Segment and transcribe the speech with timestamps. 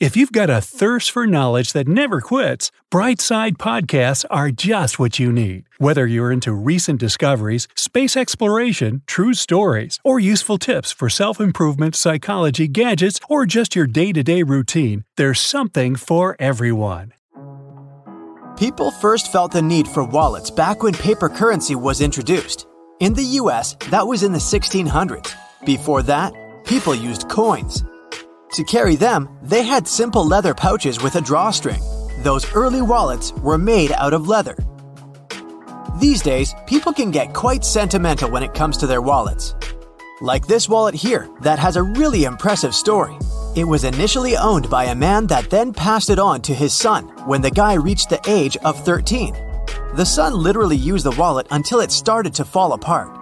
[0.00, 5.18] If you've got a thirst for knowledge that never quits, Brightside Podcasts are just what
[5.18, 5.64] you need.
[5.78, 11.96] Whether you're into recent discoveries, space exploration, true stories, or useful tips for self improvement,
[11.96, 17.12] psychology, gadgets, or just your day to day routine, there's something for everyone.
[18.56, 22.68] People first felt the need for wallets back when paper currency was introduced.
[23.00, 25.34] In the US, that was in the 1600s.
[25.66, 26.32] Before that,
[26.64, 27.82] people used coins.
[28.52, 31.82] To carry them, they had simple leather pouches with a drawstring.
[32.22, 34.56] Those early wallets were made out of leather.
[36.00, 39.54] These days, people can get quite sentimental when it comes to their wallets.
[40.20, 43.16] Like this wallet here, that has a really impressive story.
[43.54, 47.08] It was initially owned by a man that then passed it on to his son
[47.26, 49.34] when the guy reached the age of 13.
[49.94, 53.17] The son literally used the wallet until it started to fall apart.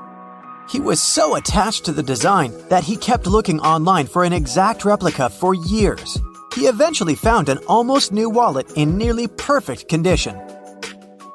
[0.69, 4.84] He was so attached to the design that he kept looking online for an exact
[4.84, 6.19] replica for years.
[6.56, 10.41] He eventually found an almost new wallet in nearly perfect condition.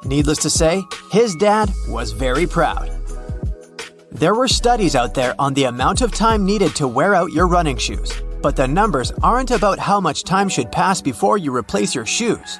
[0.04, 2.92] Needless to say, his dad was very proud.
[4.12, 7.48] There were studies out there on the amount of time needed to wear out your
[7.48, 11.96] running shoes, but the numbers aren't about how much time should pass before you replace
[11.96, 12.60] your shoes.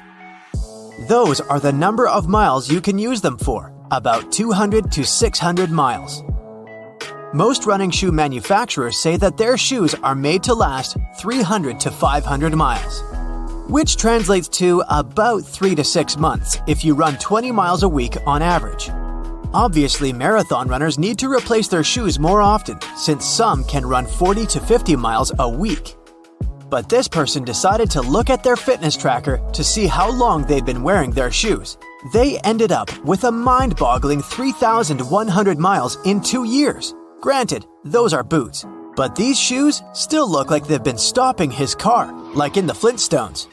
[1.08, 5.70] Those are the number of miles you can use them for, about 200 to 600
[5.70, 6.22] miles.
[7.34, 12.54] Most running shoe manufacturers say that their shoes are made to last 300 to 500
[12.54, 13.02] miles,
[13.70, 18.18] which translates to about 3 to 6 months if you run 20 miles a week
[18.26, 18.90] on average.
[19.54, 24.44] Obviously, marathon runners need to replace their shoes more often, since some can run 40
[24.48, 25.96] to 50 miles a week.
[26.68, 30.66] But this person decided to look at their fitness tracker to see how long they'd
[30.66, 31.78] been wearing their shoes.
[32.12, 36.94] They ended up with a mind boggling 3,100 miles in two years.
[37.22, 38.66] Granted, those are boots,
[38.96, 43.46] but these shoes still look like they've been stopping his car, like in the Flintstones.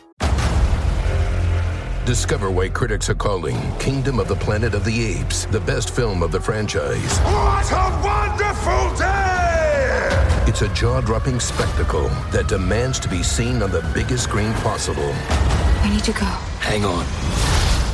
[2.03, 6.23] Discover why critics are calling Kingdom of the Planet of the Apes the best film
[6.23, 7.19] of the franchise.
[7.19, 10.45] What a wonderful day!
[10.47, 15.13] It's a jaw dropping spectacle that demands to be seen on the biggest screen possible.
[15.13, 16.25] I need to go.
[16.65, 17.05] Hang on.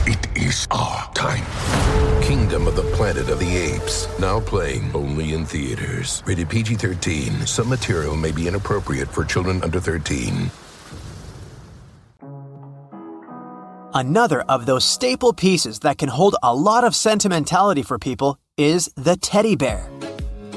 [0.07, 1.43] It is our time.
[2.25, 4.07] Kingdom of the Planet of the Apes.
[4.17, 6.23] Now playing only in theaters.
[6.25, 7.45] Rated PG 13.
[7.45, 10.49] Some material may be inappropriate for children under 13.
[13.93, 18.91] Another of those staple pieces that can hold a lot of sentimentality for people is
[18.95, 19.87] the teddy bear.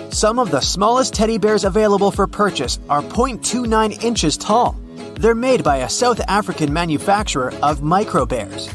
[0.09, 4.75] Some of the smallest teddy bears available for purchase are 0.29 inches tall.
[5.17, 8.71] They're made by a South African manufacturer of micro bears.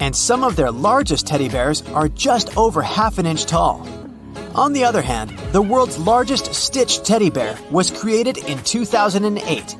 [0.00, 3.86] And some of their largest teddy bears are just over half an inch tall.
[4.54, 9.76] On the other hand, the world's largest stitched teddy bear was created in 2008.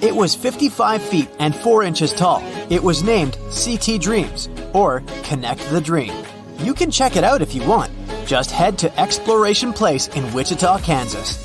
[0.00, 2.42] It was 55 feet and 4 inches tall.
[2.70, 6.12] It was named CT Dreams, or Connect the Dream.
[6.58, 7.90] You can check it out if you want.
[8.26, 11.36] Just head to Exploration Place in Wichita, Kansas.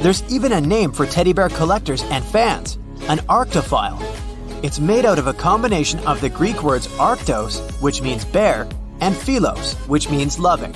[0.00, 2.78] There's even a name for teddy bear collectors and fans
[3.08, 3.98] an arctophile.
[4.62, 8.68] It's made out of a combination of the Greek words arctos, which means bear,
[9.00, 10.72] and philos, which means loving.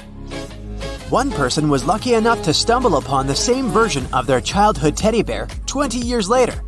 [1.09, 5.23] One person was lucky enough to stumble upon the same version of their childhood teddy
[5.23, 6.65] bear 20 years later.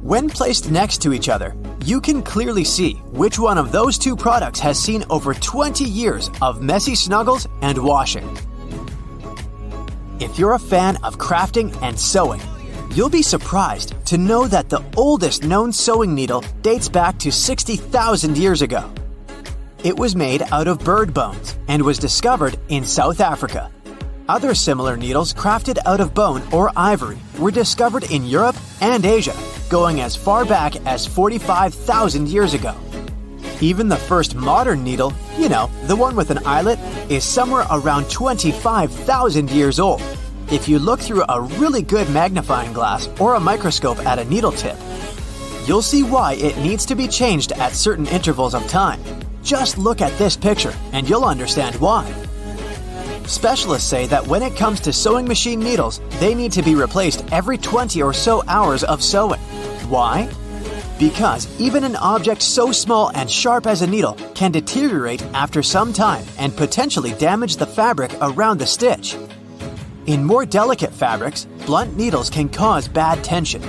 [0.00, 4.16] When placed next to each other, you can clearly see which one of those two
[4.16, 8.38] products has seen over 20 years of messy snuggles and washing.
[10.18, 12.40] If you're a fan of crafting and sewing,
[12.94, 18.38] you'll be surprised to know that the oldest known sewing needle dates back to 60,000
[18.38, 18.88] years ago.
[19.82, 23.70] It was made out of bird bones and was discovered in South Africa.
[24.28, 29.36] Other similar needles crafted out of bone or ivory were discovered in Europe and Asia,
[29.68, 32.74] going as far back as 45,000 years ago.
[33.60, 36.78] Even the first modern needle, you know, the one with an eyelet,
[37.10, 40.00] is somewhere around 25,000 years old.
[40.52, 44.52] If you look through a really good magnifying glass or a microscope at a needle
[44.52, 44.76] tip,
[45.66, 49.00] you'll see why it needs to be changed at certain intervals of time.
[49.42, 52.04] Just look at this picture and you'll understand why.
[53.26, 57.24] Specialists say that when it comes to sewing machine needles, they need to be replaced
[57.32, 59.40] every 20 or so hours of sewing.
[59.88, 60.28] Why?
[60.98, 65.94] Because even an object so small and sharp as a needle can deteriorate after some
[65.94, 69.16] time and potentially damage the fabric around the stitch.
[70.06, 73.62] In more delicate fabrics, blunt needles can cause bad tension.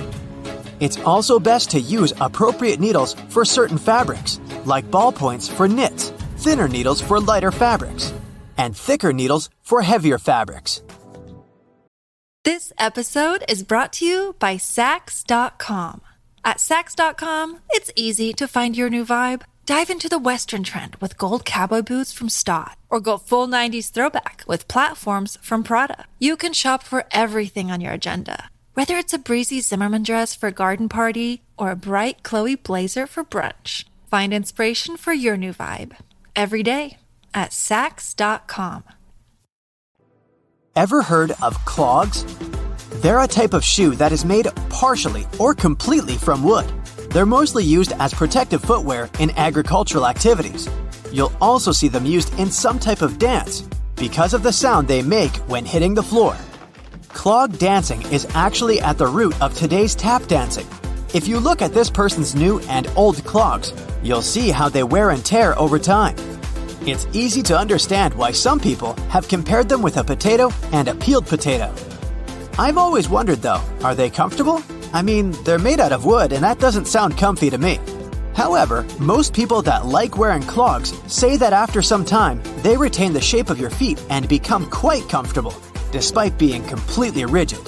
[0.80, 6.68] It's also best to use appropriate needles for certain fabrics, like ballpoints for knits, thinner
[6.68, 8.12] needles for lighter fabrics,
[8.58, 10.82] and thicker needles for heavier fabrics.
[12.44, 16.00] This episode is brought to you by Saks.com.
[16.44, 19.42] At Saks.com, it's easy to find your new vibe.
[19.66, 23.90] Dive into the Western trend with gold cowboy boots from Staud, or go full 90s
[23.90, 26.04] throwback with platforms from Prada.
[26.20, 30.46] You can shop for everything on your agenda, whether it's a breezy Zimmermann dress for
[30.46, 33.82] a garden party or a bright Chloe blazer for brunch.
[34.08, 35.96] Find inspiration for your new vibe
[36.36, 36.98] every day
[37.34, 38.84] at Saks.com.
[40.76, 42.24] Ever heard of clogs?
[43.02, 46.66] They're a type of shoe that is made partially or completely from wood.
[47.16, 50.68] They're mostly used as protective footwear in agricultural activities.
[51.10, 53.62] You'll also see them used in some type of dance
[53.94, 56.36] because of the sound they make when hitting the floor.
[57.08, 60.66] Clog dancing is actually at the root of today's tap dancing.
[61.14, 63.72] If you look at this person's new and old clogs,
[64.02, 66.16] you'll see how they wear and tear over time.
[66.82, 70.94] It's easy to understand why some people have compared them with a potato and a
[70.94, 71.74] peeled potato.
[72.58, 74.62] I've always wondered though, are they comfortable?
[74.96, 77.78] I mean, they're made out of wood and that doesn't sound comfy to me.
[78.34, 83.20] However, most people that like wearing clogs say that after some time, they retain the
[83.20, 85.54] shape of your feet and become quite comfortable,
[85.92, 87.60] despite being completely rigid.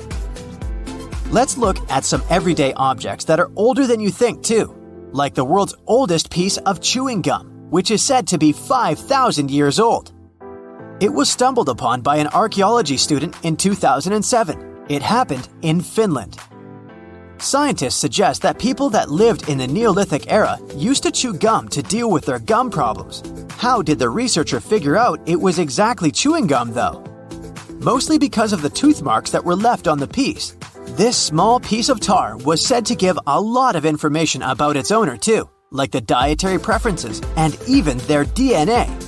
[1.30, 4.74] Let's look at some everyday objects that are older than you think, too,
[5.12, 9.78] like the world's oldest piece of chewing gum, which is said to be 5,000 years
[9.78, 10.12] old.
[11.00, 14.86] It was stumbled upon by an archaeology student in 2007.
[14.88, 16.38] It happened in Finland.
[17.40, 21.82] Scientists suggest that people that lived in the Neolithic era used to chew gum to
[21.82, 23.22] deal with their gum problems.
[23.52, 27.04] How did the researcher figure out it was exactly chewing gum, though?
[27.78, 30.56] Mostly because of the tooth marks that were left on the piece.
[30.96, 34.90] This small piece of tar was said to give a lot of information about its
[34.90, 39.07] owner, too, like the dietary preferences and even their DNA.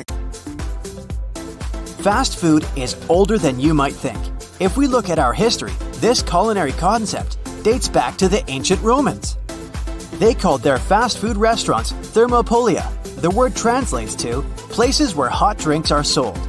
[2.01, 4.19] Fast food is older than you might think.
[4.59, 9.37] If we look at our history, this culinary concept dates back to the ancient Romans.
[10.13, 12.91] They called their fast food restaurants thermopolia.
[13.17, 16.39] The word translates to places where hot drinks are sold.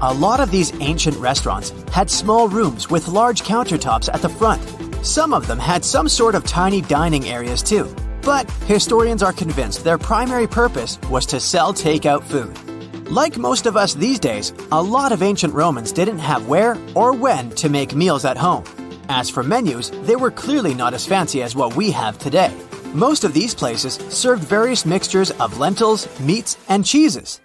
[0.00, 4.62] A lot of these ancient restaurants had small rooms with large countertops at the front.
[5.04, 7.94] Some of them had some sort of tiny dining areas too.
[8.28, 13.10] But historians are convinced their primary purpose was to sell takeout food.
[13.10, 17.14] Like most of us these days, a lot of ancient Romans didn't have where or
[17.14, 18.64] when to make meals at home.
[19.08, 22.54] As for menus, they were clearly not as fancy as what we have today.
[22.92, 27.40] Most of these places served various mixtures of lentils, meats, and cheeses.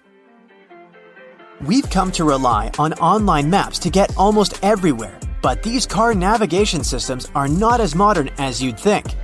[1.61, 6.83] We've come to rely on online maps to get almost everywhere, but these car navigation
[6.83, 9.15] systems are not as modern as you'd think.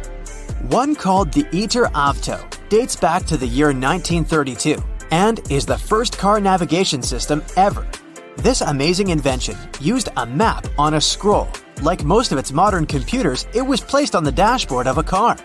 [0.67, 4.75] One called the ITER Avto dates back to the year 1932
[5.09, 7.87] and is the first car navigation system ever.
[8.35, 11.47] This amazing invention used a map on a scroll.
[11.81, 15.37] Like most of its modern computers, it was placed on the dashboard of a car.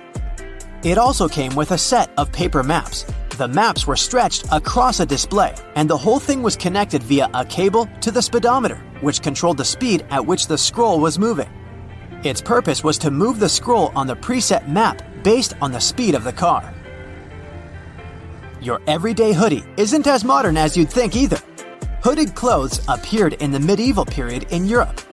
[0.82, 3.06] It also came with a set of paper maps.
[3.38, 7.44] The maps were stretched across a display, and the whole thing was connected via a
[7.44, 11.48] cable to the speedometer, which controlled the speed at which the scroll was moving.
[12.24, 16.14] Its purpose was to move the scroll on the preset map based on the speed
[16.14, 16.72] of the car.
[18.62, 21.38] Your everyday hoodie isn't as modern as you'd think either.
[22.02, 25.13] Hooded clothes appeared in the medieval period in Europe.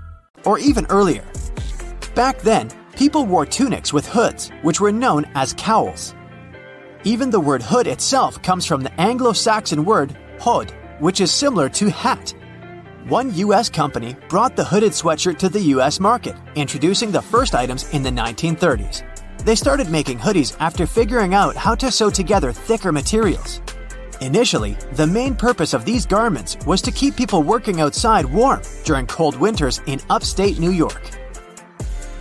[0.45, 1.25] Or even earlier.
[2.15, 6.13] Back then, people wore tunics with hoods, which were known as cowls.
[7.03, 11.69] Even the word hood itself comes from the Anglo Saxon word hod, which is similar
[11.69, 12.33] to hat.
[13.07, 17.91] One US company brought the hooded sweatshirt to the US market, introducing the first items
[17.93, 19.03] in the 1930s.
[19.43, 23.61] They started making hoodies after figuring out how to sew together thicker materials.
[24.21, 29.07] Initially, the main purpose of these garments was to keep people working outside warm during
[29.07, 31.09] cold winters in upstate New York.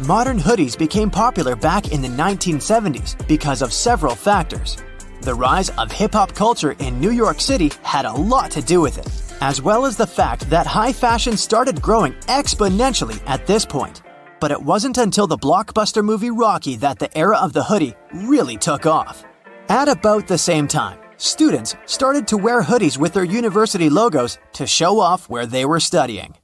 [0.06, 4.78] Modern hoodies became popular back in the 1970s because of several factors.
[5.20, 8.80] The rise of hip hop culture in New York City had a lot to do
[8.80, 9.06] with it,
[9.42, 14.00] as well as the fact that high fashion started growing exponentially at this point.
[14.40, 18.56] But it wasn't until the blockbuster movie Rocky that the era of the hoodie really
[18.56, 19.22] took off.
[19.68, 24.66] At about the same time, students started to wear hoodies with their university logos to
[24.66, 26.34] show off where they were studying.